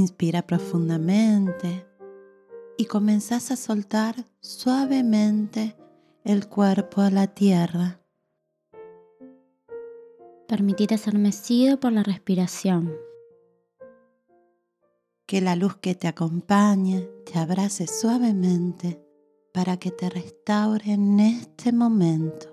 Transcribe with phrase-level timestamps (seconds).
[0.00, 1.86] Inspira profundamente
[2.78, 5.76] y comenzás a soltar suavemente
[6.24, 8.00] el cuerpo a la tierra.
[10.48, 12.96] Permitite ser mecido por la respiración.
[15.26, 19.04] Que la luz que te acompañe te abrace suavemente
[19.52, 22.46] para que te restaure en este momento.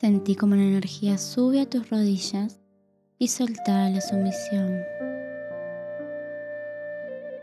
[0.00, 2.61] Sentí como la energía sube a tus rodillas
[3.22, 4.84] y solta la sumisión.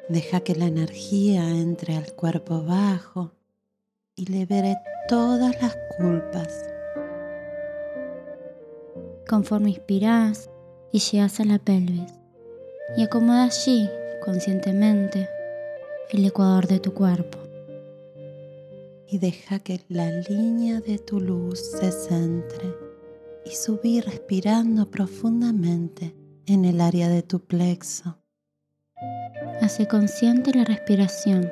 [0.09, 3.31] Deja que la energía entre al cuerpo bajo
[4.13, 4.75] y libere
[5.07, 6.65] todas las culpas.
[9.25, 10.49] Conforme inspiras
[10.91, 12.11] y llegas a la pelvis
[12.97, 13.89] y acomoda allí
[14.25, 15.29] conscientemente
[16.09, 17.37] el ecuador de tu cuerpo.
[19.07, 22.88] Y deja que la línea de tu luz se centre
[23.49, 28.17] y subir respirando profundamente en el área de tu plexo.
[29.61, 31.51] Hace consciente la respiración.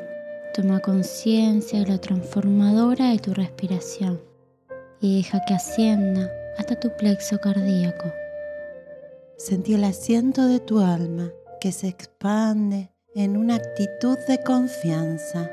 [0.53, 4.22] Toma conciencia de la transformadora de tu respiración
[5.02, 8.11] y deja que ascienda hasta tu plexo cardíaco.
[9.38, 15.50] Sentí el asiento de tu alma que se expande en una actitud de confianza.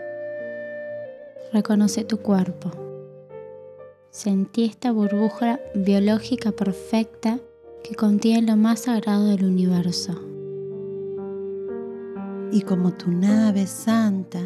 [1.53, 2.84] Reconoce tu cuerpo.
[4.15, 7.41] Sentí esta burbuja biológica perfecta
[7.83, 10.13] que contiene lo más sagrado del universo
[12.53, 14.39] y como tu nave santa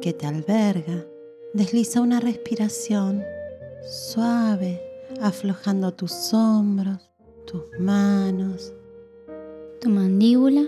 [0.00, 1.06] que te alberga,
[1.54, 3.22] desliza una respiración
[3.88, 4.82] suave,
[5.20, 7.08] aflojando tus hombros,
[7.46, 8.74] tus manos,
[9.80, 10.64] tu mandíbula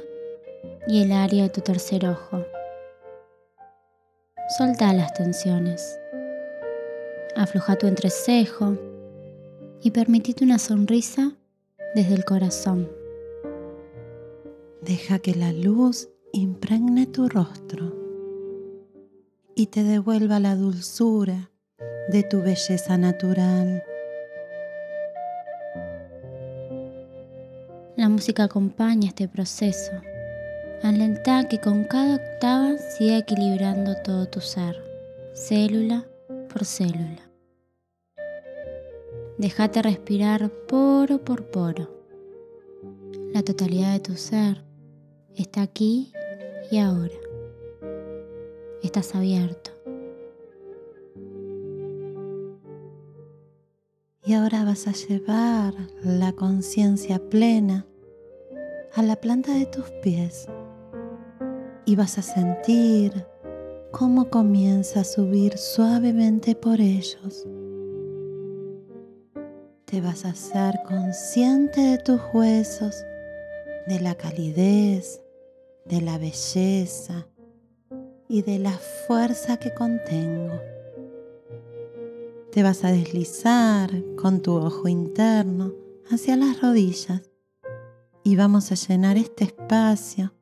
[0.87, 2.45] y el área de tu tercer ojo.
[4.57, 5.99] Solta las tensiones.
[7.37, 8.79] Afloja tu entrecejo
[9.83, 11.33] y permitite una sonrisa
[11.95, 12.89] desde el corazón.
[14.83, 17.93] Deja que la luz impregne tu rostro
[19.57, 21.51] y te devuelva la dulzura
[22.09, 23.83] de tu belleza natural.
[27.97, 29.93] La música acompaña este proceso.
[30.83, 34.77] Alenta que con cada octava siga equilibrando todo tu ser,
[35.35, 36.05] célula
[36.53, 37.24] por célula.
[39.39, 41.91] Déjate respirar poro por poro.
[43.33, 44.65] La totalidad de tu ser
[45.35, 46.13] está aquí
[46.71, 47.15] y ahora.
[48.81, 49.73] Estás abierto.
[54.25, 55.75] Y ahora vas a llevar
[56.05, 57.87] la conciencia plena
[58.95, 60.47] a la planta de tus pies
[61.87, 63.27] y vas a sentir
[63.91, 67.47] cómo comienza a subir suavemente por ellos.
[69.95, 73.05] Te vas a hacer consciente de tus huesos,
[73.87, 75.23] de la calidez,
[75.85, 77.29] de la belleza
[78.29, 78.73] y de la
[79.07, 80.61] fuerza que contengo.
[82.51, 85.73] Te vas a deslizar con tu ojo interno
[86.11, 87.31] hacia las rodillas
[88.25, 90.35] y vamos a llenar este espacio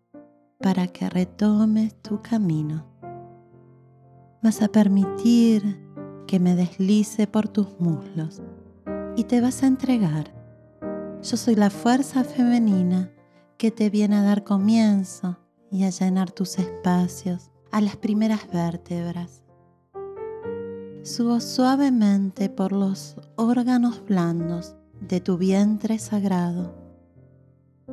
[0.60, 2.86] para que retomes tu camino.
[4.42, 5.78] Vas a permitir
[6.26, 8.40] que me deslice por tus muslos
[9.16, 10.32] y te vas a entregar.
[11.22, 13.12] Yo soy la fuerza femenina
[13.58, 15.38] que te viene a dar comienzo
[15.70, 19.44] y a llenar tus espacios a las primeras vértebras.
[21.02, 26.74] Subo suavemente por los órganos blandos de tu vientre sagrado.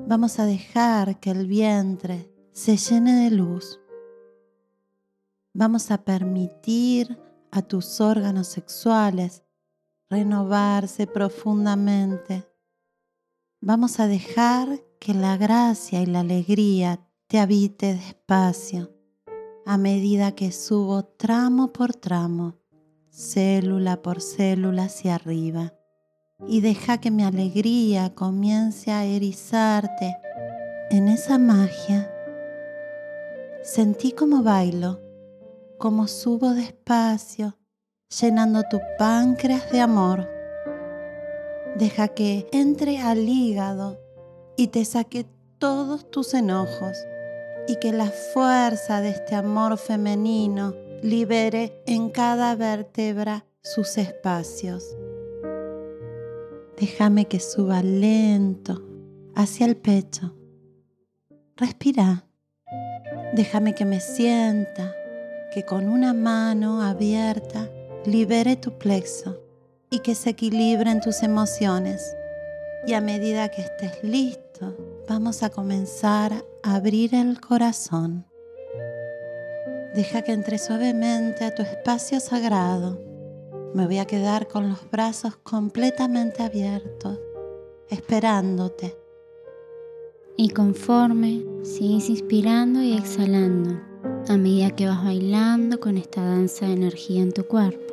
[0.08, 3.79] Vamos a dejar que el vientre se llene de luz.
[5.53, 7.18] Vamos a permitir
[7.52, 9.44] a tus órganos sexuales
[10.09, 12.47] renovarse profundamente.
[13.62, 18.92] Vamos a dejar que la gracia y la alegría te habite despacio
[19.66, 22.56] a medida que subo tramo por tramo,
[23.12, 25.75] célula por célula hacia arriba.
[26.47, 30.17] Y deja que mi alegría comience a erizarte
[30.90, 32.11] en esa magia.
[33.61, 35.00] Sentí como bailo,
[35.78, 37.59] como subo despacio,
[38.09, 40.28] llenando tu páncreas de amor.
[41.76, 44.00] Deja que entre al hígado
[44.58, 45.28] y te saque
[45.59, 46.97] todos tus enojos
[47.67, 50.73] y que la fuerza de este amor femenino
[51.03, 54.84] libere en cada vértebra sus espacios.
[56.78, 58.82] Déjame que suba lento
[59.35, 60.34] hacia el pecho.
[61.56, 62.26] Respira.
[63.34, 64.96] Déjame que me sienta,
[65.53, 67.70] que con una mano abierta
[68.05, 69.40] libere tu plexo
[69.90, 72.16] y que se equilibren tus emociones.
[72.87, 74.75] Y a medida que estés listo,
[75.07, 78.25] vamos a comenzar abrir el corazón.
[79.96, 83.01] Deja que entre suavemente a tu espacio sagrado.
[83.73, 87.19] Me voy a quedar con los brazos completamente abiertos,
[87.90, 88.97] esperándote.
[90.37, 93.79] Y conforme sigues inspirando y exhalando
[94.28, 97.89] a medida que vas bailando con esta danza de energía en tu cuerpo.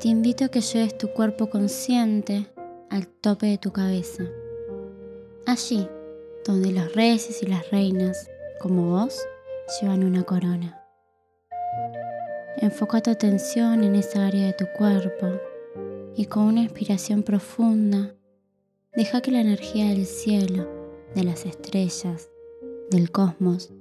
[0.00, 2.46] Te invito a que lleves tu cuerpo consciente
[2.88, 4.22] al tope de tu cabeza.
[5.44, 5.88] Allí,
[6.44, 8.30] donde los reyes y las reinas,
[8.60, 9.20] como vos,
[9.80, 10.80] llevan una corona.
[12.58, 15.32] Enfoca tu atención en esa área de tu cuerpo
[16.14, 18.14] y con una inspiración profunda,
[18.94, 20.68] deja que la energía del cielo,
[21.16, 22.30] de las estrellas,
[22.92, 23.72] del cosmos,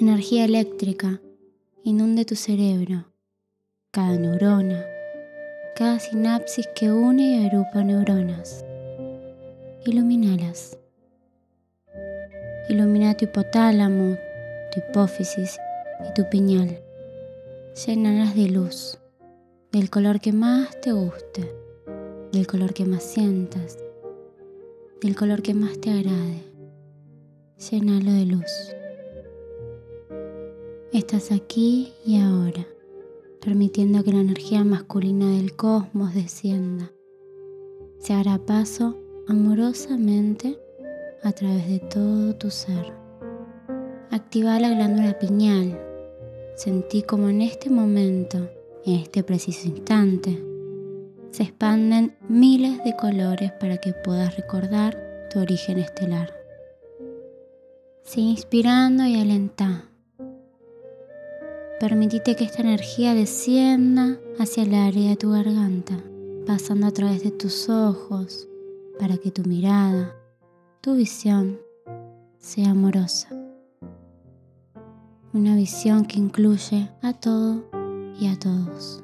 [0.00, 1.20] energía eléctrica,
[1.82, 3.12] inunde tu cerebro,
[3.90, 4.86] cada neurona,
[5.74, 8.64] cada sinapsis que une y agrupa neuronas.
[9.86, 10.76] Iluminalas.
[12.68, 14.16] Ilumina tu hipotálamo,
[14.72, 15.58] tu hipófisis
[16.08, 16.78] y tu piñal.
[17.86, 18.98] Llénalas de luz,
[19.72, 21.54] del color que más te guste,
[22.32, 23.78] del color que más sientas,
[25.00, 26.42] del color que más te agrade.
[27.70, 28.76] Llénalo de luz.
[30.92, 32.66] Estás aquí y ahora,
[33.44, 36.92] permitiendo que la energía masculina del cosmos descienda.
[37.98, 38.96] Se hará paso
[39.28, 40.58] amorosamente
[41.22, 42.92] a través de todo tu ser.
[44.10, 45.78] Activa la glándula pineal.
[46.56, 48.48] Sentí como en este momento,
[48.84, 50.40] en este preciso instante,
[51.32, 56.32] se expanden miles de colores para que puedas recordar tu origen estelar.
[58.02, 59.91] Sigue inspirando y alenta
[61.82, 65.98] Permitite que esta energía descienda hacia el área de tu garganta,
[66.46, 68.46] pasando a través de tus ojos,
[69.00, 70.14] para que tu mirada,
[70.80, 71.58] tu visión,
[72.38, 73.30] sea amorosa.
[75.32, 77.64] Una visión que incluye a todo
[78.20, 79.02] y a todos.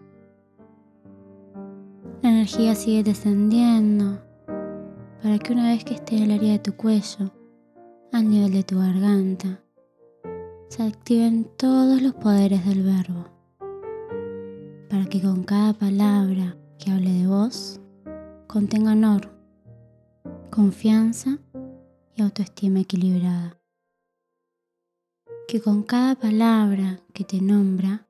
[2.22, 4.20] La energía sigue descendiendo
[5.20, 7.32] para que una vez que esté en el área de tu cuello,
[8.12, 9.64] al nivel de tu garganta,
[10.68, 13.24] se activen todos los poderes del verbo,
[14.90, 17.80] para que con cada palabra que hable de vos
[18.46, 19.30] contenga honor,
[20.50, 21.38] confianza
[22.14, 23.58] y autoestima equilibrada.
[25.48, 28.06] Que con cada palabra que te nombra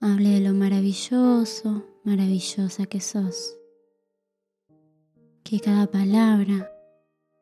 [0.00, 3.56] hable de lo maravilloso, maravillosa que sos.
[5.42, 6.70] Que cada palabra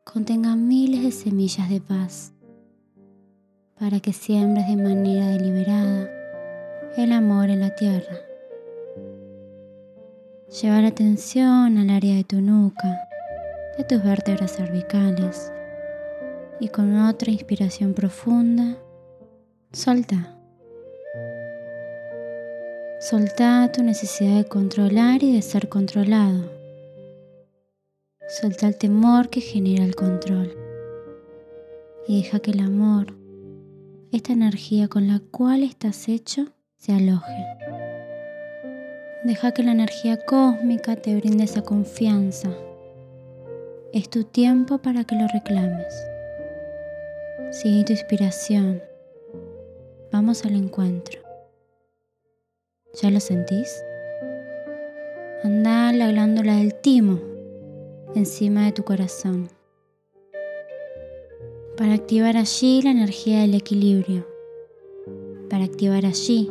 [0.04, 2.32] contenga miles de semillas de paz
[3.82, 6.08] para que siembres de manera deliberada
[6.96, 8.16] el amor en la tierra.
[10.48, 13.08] Lleva la atención al área de tu nuca,
[13.76, 15.52] de tus vértebras cervicales
[16.60, 18.76] y con otra inspiración profunda,
[19.72, 20.38] solta.
[23.00, 26.48] Solta tu necesidad de controlar y de ser controlado.
[28.28, 30.56] Solta el temor que genera el control
[32.06, 33.20] y deja que el amor
[34.12, 37.46] esta energía con la cual estás hecho se aloje.
[39.24, 42.50] Deja que la energía cósmica te brinde esa confianza.
[43.94, 45.94] Es tu tiempo para que lo reclames.
[47.52, 48.82] Sigue tu inspiración.
[50.12, 51.20] Vamos al encuentro.
[53.00, 53.82] ¿Ya lo sentís?
[55.42, 57.18] Anda la glándula del timo
[58.14, 59.48] encima de tu corazón
[61.76, 64.26] para activar allí la energía del equilibrio,
[65.48, 66.50] para activar allí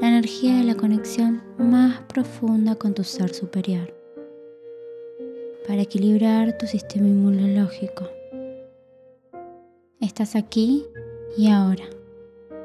[0.00, 3.94] la energía de la conexión más profunda con tu ser superior,
[5.66, 8.08] para equilibrar tu sistema inmunológico.
[10.00, 10.86] Estás aquí
[11.36, 11.84] y ahora,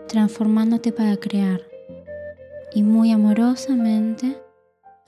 [0.08, 1.62] transformándote para crear
[2.74, 4.38] y muy amorosamente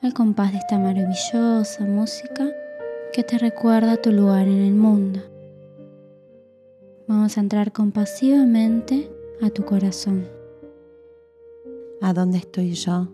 [0.01, 2.49] al compás de esta maravillosa música
[3.13, 5.21] que te recuerda tu lugar en el mundo
[7.09, 9.11] Vamos a entrar compasivamente
[9.41, 10.29] a tu corazón.
[12.03, 13.07] ¿A dónde estoy yo?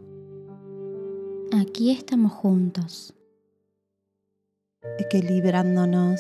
[1.54, 3.14] Aquí estamos juntos.
[5.00, 6.20] Equilibrándonos.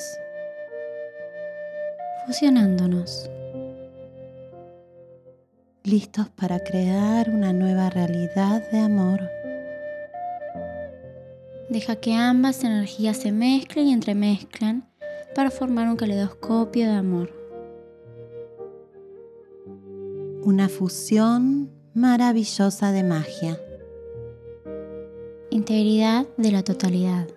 [2.25, 3.29] Fusionándonos.
[5.83, 9.19] Listos para crear una nueva realidad de amor.
[11.69, 14.87] Deja que ambas energías se mezclen y entremezclan
[15.35, 17.44] para formar un caleidoscopio de amor.
[20.45, 23.59] Una fusión maravillosa de magia.
[25.49, 27.27] Integridad de la totalidad.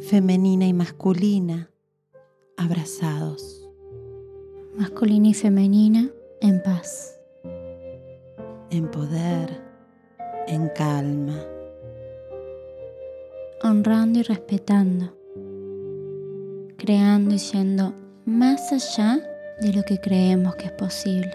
[0.00, 1.70] Femenina y masculina,
[2.56, 3.68] abrazados.
[4.78, 6.08] masculina y femenina,
[6.40, 7.20] en paz.
[8.70, 9.60] En poder,
[10.46, 11.38] en calma.
[13.62, 15.14] Honrando y respetando.
[16.78, 17.92] Creando y yendo
[18.24, 19.31] más allá
[19.62, 21.32] de lo que creemos que es posible.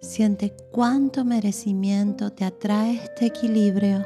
[0.00, 4.04] Siente cuánto merecimiento te atrae este equilibrio.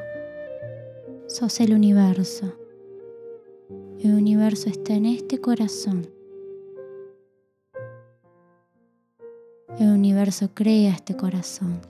[1.27, 2.55] Sos el universo.
[3.99, 6.07] El universo está en este corazón.
[9.79, 11.81] El universo crea este corazón.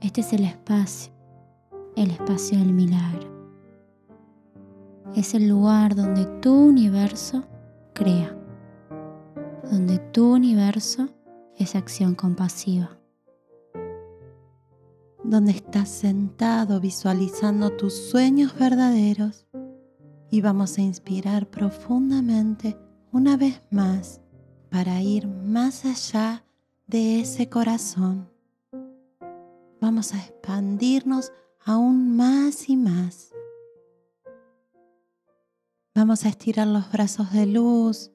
[0.00, 1.12] Este es el espacio,
[1.96, 3.28] el espacio del milagro.
[5.16, 7.44] Es el lugar donde tu universo
[7.96, 8.35] crea,
[9.70, 11.08] donde tu universo
[11.56, 12.98] es acción compasiva.
[15.24, 19.46] Donde estás sentado visualizando tus sueños verdaderos
[20.30, 22.76] y vamos a inspirar profundamente
[23.12, 24.20] una vez más
[24.70, 26.44] para ir más allá
[26.86, 28.30] de ese corazón.
[29.80, 31.32] Vamos a expandirnos
[31.64, 33.32] aún más y más.
[35.94, 38.12] Vamos a estirar los brazos de luz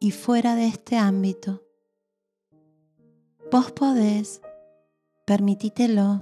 [0.00, 1.62] y fuera de este ámbito.
[3.52, 4.42] Vos podés,
[5.26, 6.20] permitítelo.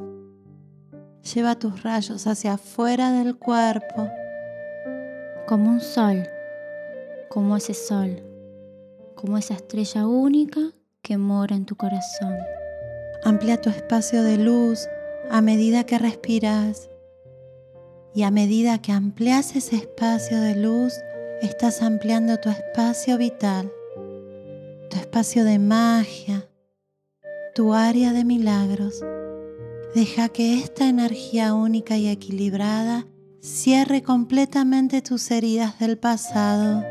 [1.32, 4.10] Lleva tus rayos hacia afuera del cuerpo.
[5.46, 6.28] Como un sol,
[7.30, 8.28] como ese sol
[9.18, 10.60] como esa estrella única
[11.02, 12.36] que mora en tu corazón.
[13.24, 14.88] Amplía tu espacio de luz
[15.28, 16.88] a medida que respiras
[18.14, 20.94] y a medida que amplias ese espacio de luz,
[21.42, 23.70] estás ampliando tu espacio vital,
[24.90, 26.48] tu espacio de magia,
[27.54, 29.04] tu área de milagros.
[29.94, 33.06] Deja que esta energía única y equilibrada
[33.40, 36.84] cierre completamente tus heridas del pasado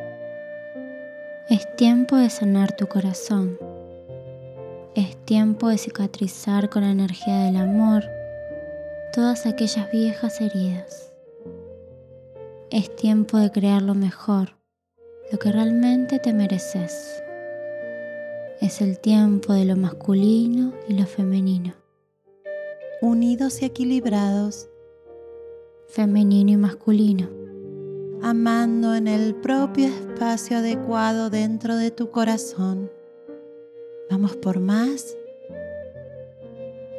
[1.50, 3.58] es tiempo de sanar tu corazón.
[4.96, 8.04] Es tiempo de cicatrizar con la energía del amor
[9.13, 11.07] todas aquellas viejas heridas.
[12.72, 14.58] Es tiempo de crear lo mejor,
[15.32, 17.24] lo que realmente te mereces.
[18.62, 21.74] Es el tiempo de lo masculino y lo femenino.
[23.02, 24.70] Unidos y equilibrados.
[25.88, 27.38] Femenino y masculino
[28.22, 32.92] amando en el propio espacio adecuado dentro de tu corazón.
[34.10, 35.16] ¿Vamos por más?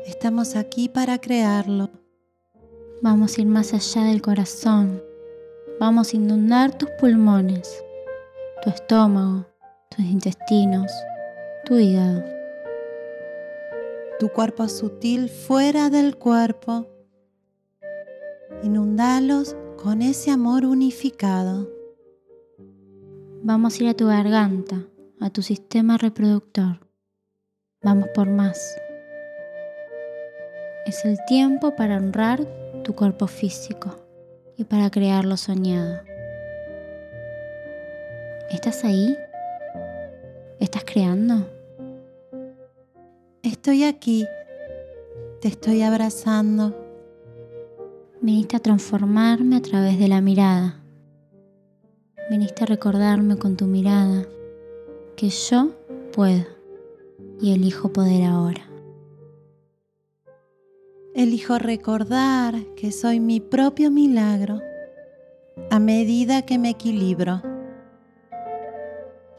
[0.06, 1.90] Estamos aquí para crearlo.
[3.02, 5.02] Vamos a ir más allá del corazón.
[5.80, 7.84] Vamos a inundar tus pulmones,
[8.62, 9.46] tu estómago,
[9.88, 10.90] tus intestinos,
[11.64, 12.24] tu hígado.
[14.18, 16.88] Tu cuerpo sutil fuera del cuerpo.
[18.64, 21.70] Inundalos con ese amor unificado.
[23.44, 24.84] Vamos a ir a tu garganta,
[25.20, 26.88] a tu sistema reproductor.
[27.84, 28.76] Vamos por más.
[30.86, 32.44] Es el tiempo para honrar
[32.82, 34.07] tu cuerpo físico
[34.58, 36.02] y para crear lo soñado.
[38.50, 39.16] ¿Estás ahí?
[40.60, 41.48] ¿Estás creando?
[43.42, 44.26] Estoy aquí.
[45.40, 46.74] Te estoy abrazando
[48.20, 50.82] Viniste a transformarme a través de la mirada.
[52.28, 54.26] Viniste a recordarme con tu mirada
[55.16, 55.70] que yo
[56.12, 56.44] puedo
[57.40, 58.67] y elijo poder ahora.
[61.14, 64.60] Elijo recordar que soy mi propio milagro
[65.70, 67.42] a medida que me equilibro.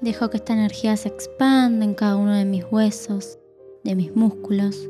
[0.02, 3.38] Dejo que esta energía se expanda en cada uno de mis huesos,
[3.84, 4.90] de mis músculos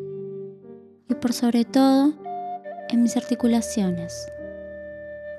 [1.10, 2.14] y por sobre todo
[2.90, 4.28] en mis articulaciones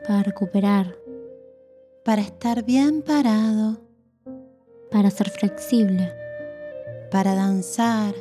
[0.06, 0.97] para recuperar,
[2.04, 3.80] para estar bien parado,
[4.90, 6.12] para ser flexible,
[7.11, 8.14] para danzar,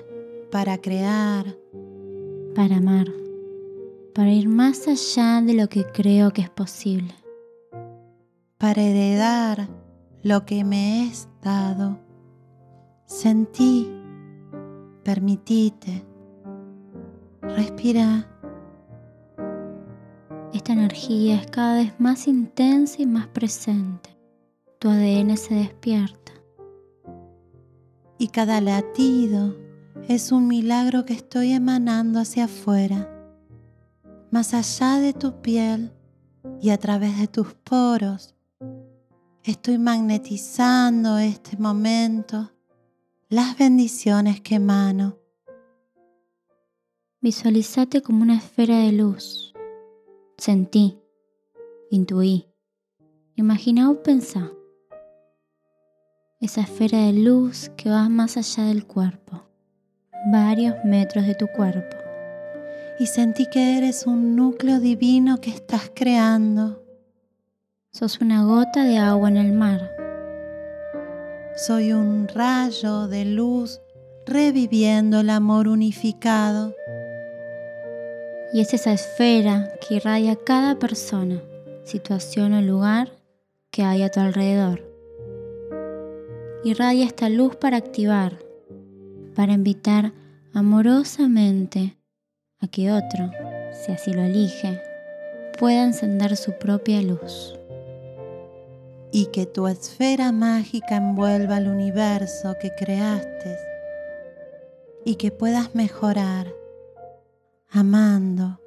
[0.51, 1.58] para crear,
[2.59, 3.07] para amar,
[4.13, 7.15] para ir más allá de lo que creo que es posible,
[8.57, 9.69] para heredar
[10.23, 11.97] lo que me es dado.
[13.05, 13.89] Sentí,
[15.05, 16.05] permitite,
[17.43, 18.27] respira
[20.53, 24.17] esta energía es cada vez más intensa y más presente.
[24.79, 26.33] Tu ADN se despierta.
[28.17, 29.55] Y cada latido
[30.07, 33.09] es un milagro que estoy emanando hacia afuera,
[34.31, 35.91] más allá de tu piel
[36.61, 38.35] y a través de tus poros.
[39.43, 42.51] Estoy magnetizando este momento,
[43.29, 45.17] las bendiciones que emano.
[47.21, 49.49] Visualizate como una esfera de luz
[50.39, 50.97] Sentí,
[51.89, 52.47] intuí,
[53.35, 54.49] imagina o pensá.
[56.39, 59.48] esa esfera de luz que va más allá del cuerpo,
[60.27, 61.97] varios metros de tu cuerpo.
[62.99, 66.83] Y sentí que eres un núcleo divino que estás creando.
[67.91, 69.91] Sos una gota de agua en el mar.
[71.55, 73.81] Soy un rayo de luz
[74.25, 76.75] reviviendo el amor unificado.
[78.53, 81.41] Y es esa esfera que irradia cada persona,
[81.83, 83.11] situación o lugar
[83.71, 84.83] que hay a tu alrededor.
[86.63, 88.39] Irradia esta luz para activar,
[89.39, 90.11] para invitar
[90.53, 91.97] amorosamente
[92.59, 93.31] a que otro,
[93.71, 94.81] si así lo elige,
[95.57, 97.57] pueda encender su propia luz.
[99.13, 103.57] Y que tu esfera mágica envuelva el universo que creaste
[105.05, 106.53] y que puedas mejorar,
[107.69, 108.59] amando.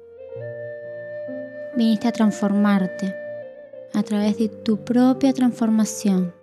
[1.77, 3.15] Viniste a transformarte
[3.93, 6.33] a través de tu propia transformación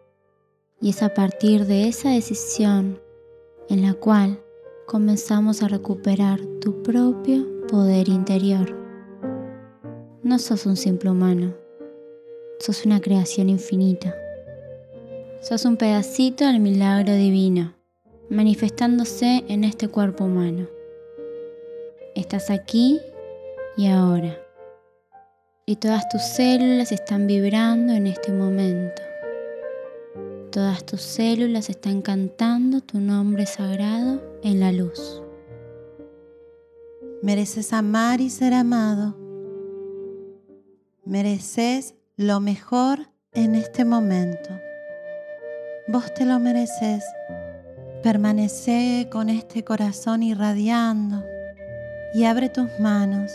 [0.80, 3.10] y es a partir de esa decisión
[3.71, 4.43] en la cual
[4.87, 8.77] comenzamos a recuperar tu propio poder interior.
[10.25, 11.55] No sos un simple humano,
[12.59, 14.15] sos una creación infinita.
[15.41, 17.73] Sos un pedacito del milagro divino
[18.29, 20.69] manifestándose en este cuerpo humano.
[22.15, 23.00] Estás aquí
[23.77, 24.37] y ahora.
[25.65, 29.10] Y todas tus células están vibrando en este momento.
[30.50, 35.23] Todas tus células están cantando tu nombre sagrado en la luz.
[37.23, 39.16] Mereces amar y ser amado.
[41.04, 42.99] Mereces lo mejor
[43.33, 44.50] en este momento.
[45.87, 47.04] Vos te lo mereces.
[48.02, 51.23] Permanece con este corazón irradiando
[52.12, 53.30] y abre tus manos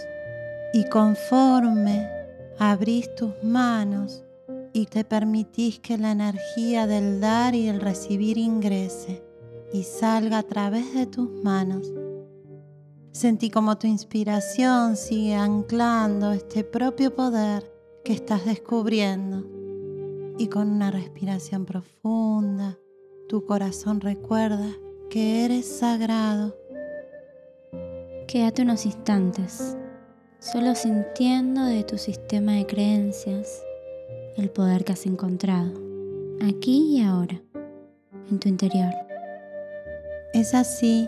[0.74, 2.10] y conforme
[2.60, 4.25] abrís tus manos
[4.75, 9.23] y te permitís que la energía del dar y el recibir ingrese
[9.71, 11.93] y salga a través de tus manos.
[13.13, 17.71] Sentí como tu inspiración sigue anclando este propio poder
[18.04, 19.45] que estás descubriendo
[20.38, 22.78] y con una respiración profunda
[23.30, 24.67] tu corazón recuerda
[25.10, 26.54] que eres sagrado.
[28.28, 29.78] Quédate unos instantes,
[30.39, 33.63] solo sintiendo de tu sistema de creencias
[34.38, 35.71] el poder que has encontrado,
[36.41, 37.41] aquí y ahora,
[38.30, 38.93] en tu interior.
[40.34, 41.08] Es así.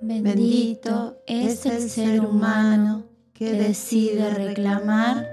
[0.00, 5.28] Bendito es el ser humano que decide reclamar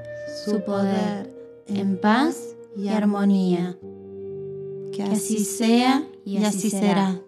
[0.46, 1.34] su poder
[1.68, 3.78] en paz y armonía.
[4.94, 7.22] Que así sea y así será.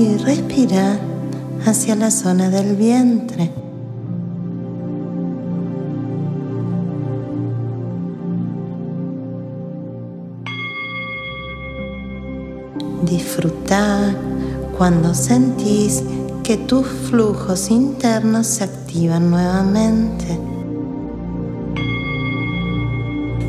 [0.00, 0.98] Y respira
[1.66, 3.50] hacia la zona del vientre.
[13.02, 14.16] Disfruta
[14.78, 16.02] cuando sentís
[16.44, 20.38] que tus flujos internos se activan nuevamente.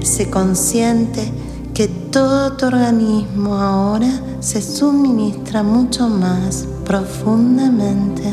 [0.01, 1.31] Sé consciente
[1.73, 8.23] que todo tu organismo ahora se suministra mucho más profundamente.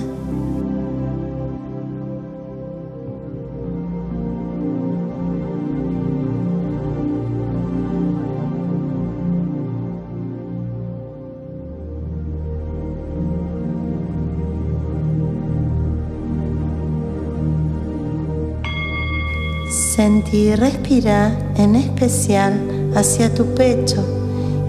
[19.70, 24.04] Sentí y respira en especial hacia tu pecho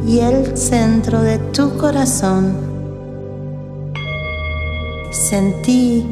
[0.06, 2.54] y el centro de tu corazón.
[5.12, 6.06] Sentí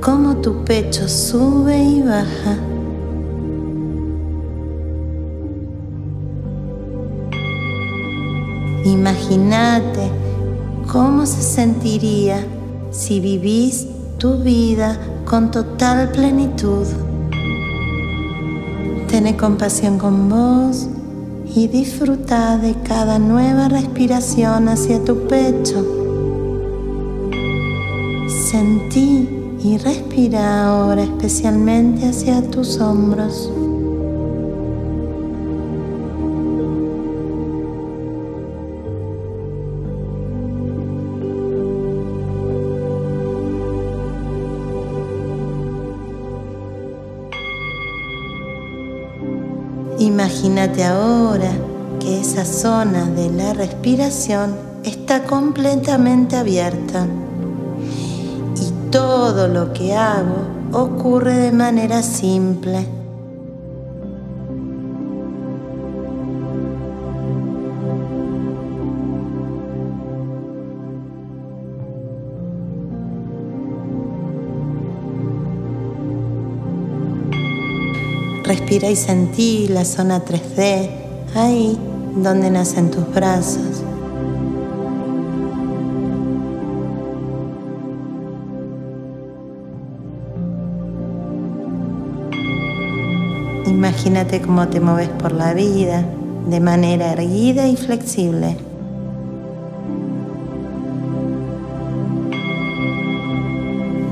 [0.00, 2.56] cómo tu pecho sube y baja.
[8.84, 10.10] Imagínate
[10.90, 12.44] cómo se sentiría
[12.90, 13.86] si vivís
[14.18, 16.86] tu vida con total plenitud.
[19.08, 20.88] Tené compasión con vos
[21.54, 25.84] y disfruta de cada nueva respiración hacia tu pecho.
[28.50, 29.28] Sentí
[29.62, 33.50] y respira ahora especialmente hacia tus hombros.
[50.46, 51.50] Imagínate ahora
[51.98, 54.54] que esa zona de la respiración
[54.84, 57.04] está completamente abierta
[58.54, 62.95] y todo lo que hago ocurre de manera simple.
[78.46, 80.88] Respira y sentí la zona 3D,
[81.34, 81.76] ahí
[82.14, 83.82] donde nacen tus brazos.
[93.66, 96.04] Imagínate cómo te mueves por la vida
[96.48, 98.56] de manera erguida y flexible.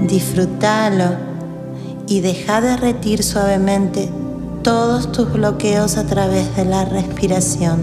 [0.08, 1.34] Disfrútalo
[2.08, 4.08] y deja derretir suavemente
[4.64, 7.80] todos tus bloqueos a través de la respiración.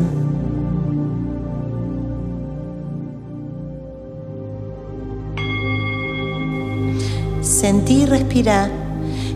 [7.42, 8.72] Sentí y respira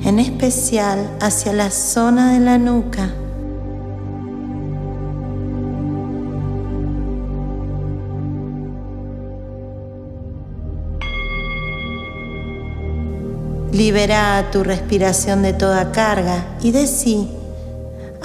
[0.04, 3.14] en especial hacia la zona de la nuca.
[13.72, 17.35] Libera tu respiración de toda carga y decí,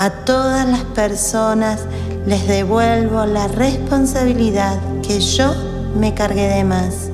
[0.01, 1.81] a todas las personas
[2.27, 5.53] les devuelvo la responsabilidad que yo
[5.95, 7.11] me cargué de más.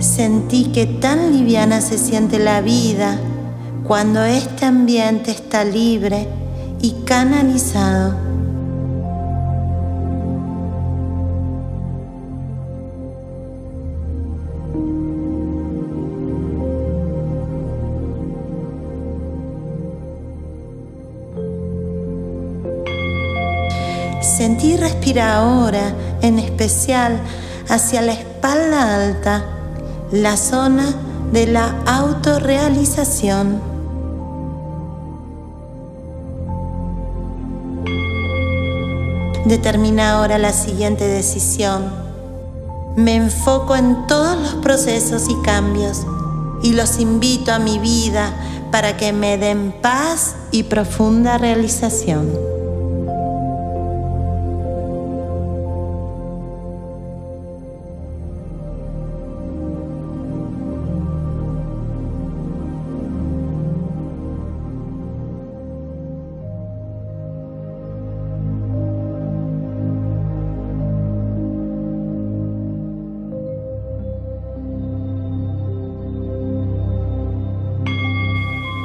[0.00, 3.16] Sentí que tan liviana se siente la vida
[3.84, 6.26] cuando este ambiente está libre
[6.80, 8.29] y canalizado.
[24.36, 27.18] Sentí respira ahora, en especial
[27.68, 29.44] hacia la espalda alta,
[30.12, 30.94] la zona
[31.32, 33.60] de la autorrealización.
[39.46, 41.92] Determina ahora la siguiente decisión.
[42.94, 46.06] Me enfoco en todos los procesos y cambios
[46.62, 48.32] y los invito a mi vida
[48.70, 52.59] para que me den paz y profunda realización.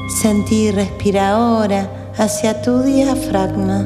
[0.07, 3.85] Sentí respira ahora hacia tu diafragma.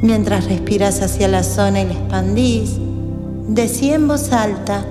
[0.00, 2.78] Mientras respiras hacia la zona y la expandís,
[3.48, 4.84] decí en voz alta,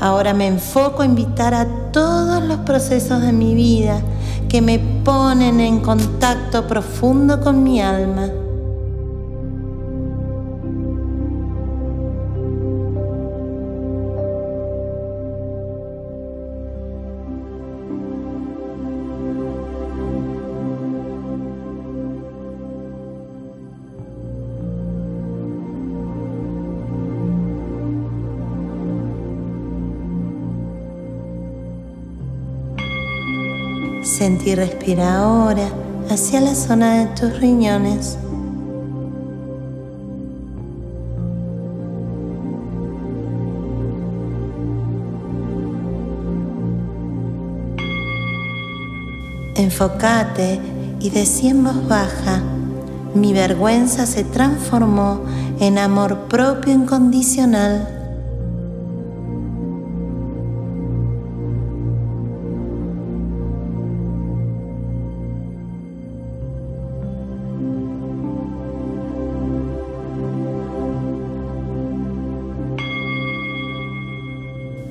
[0.00, 4.00] ahora me enfoco a invitar a todos los procesos de mi vida
[4.48, 8.41] que me ponen en contacto profundo con mi alma.
[34.22, 35.68] Sentí respira ahora
[36.08, 38.16] hacia la zona de tus riñones.
[49.56, 50.60] Enfócate
[51.00, 52.42] y decí en voz baja,
[53.16, 55.24] mi vergüenza se transformó
[55.58, 58.01] en amor propio incondicional.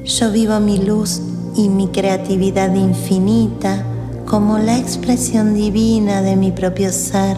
[0.04, 1.22] Yo vivo mi luz
[1.56, 3.84] y mi creatividad infinita
[4.26, 7.38] como la expresión divina de mi propio ser.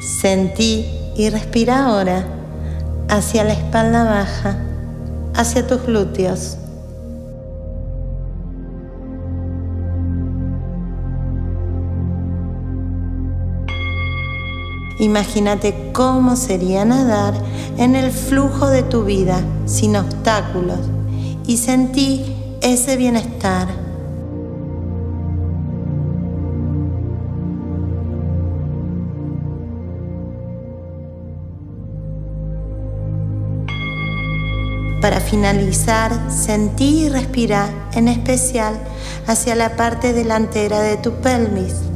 [0.00, 2.24] Sentí y respira ahora
[3.08, 4.71] hacia la espalda baja
[5.42, 6.56] hacia tus glúteos.
[15.00, 17.34] Imagínate cómo sería nadar
[17.76, 20.78] en el flujo de tu vida sin obstáculos
[21.44, 23.81] y sentí ese bienestar.
[35.02, 38.78] Para finalizar, sentí y respira en especial
[39.26, 41.91] hacia la parte delantera de tu pelvis.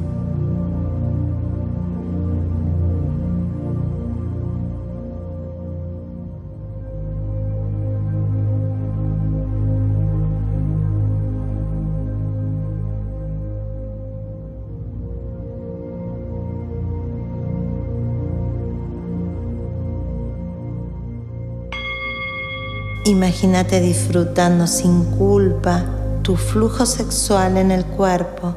[23.07, 25.85] Imagínate disfrutando sin culpa
[26.23, 28.53] tu flujo sexual en el cuerpo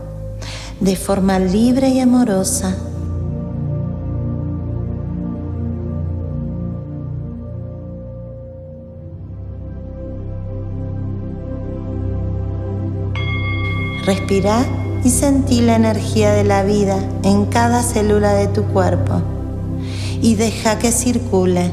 [0.79, 2.75] de forma libre y amorosa.
[14.03, 14.65] Respira
[15.03, 19.21] y sentí la energía de la vida en cada célula de tu cuerpo
[20.23, 21.71] y deja que circule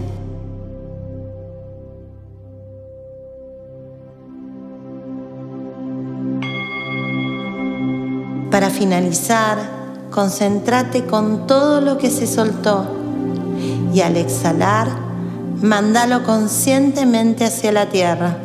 [8.56, 9.58] Para finalizar,
[10.10, 12.86] concéntrate con todo lo que se soltó
[13.92, 14.88] y al exhalar,
[15.60, 18.38] mándalo conscientemente hacia la tierra.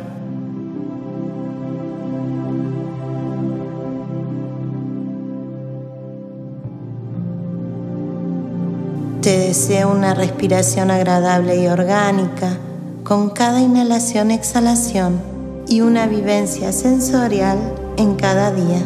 [9.22, 12.58] Te deseo una respiración agradable y orgánica
[13.02, 15.22] con cada inhalación-exhalación
[15.66, 17.56] y una vivencia sensorial
[17.96, 18.82] en cada día.